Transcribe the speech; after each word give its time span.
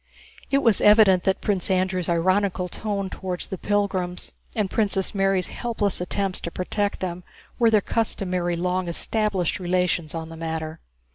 It 0.49 0.63
was 0.63 0.81
evident 0.81 1.25
that 1.25 1.41
Prince 1.41 1.69
Andrew's 1.69 2.09
ironical 2.09 2.67
tone 2.67 3.07
toward 3.11 3.41
the 3.41 3.57
pilgrims 3.59 4.33
and 4.55 4.67
Princess 4.67 5.13
Mary's 5.13 5.49
helpless 5.49 6.01
attempts 6.01 6.41
to 6.41 6.49
protect 6.49 7.01
them 7.01 7.23
were 7.59 7.69
their 7.69 7.81
customary 7.81 8.55
long 8.55 8.87
established 8.87 9.59
relations 9.59 10.15
on 10.15 10.29
the 10.29 10.35
matter. 10.37 10.79